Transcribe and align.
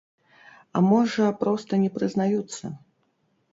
А 0.77 0.81
можа, 0.87 1.27
проста 1.45 1.81
не 1.83 1.93
прызнаюцца. 1.99 2.75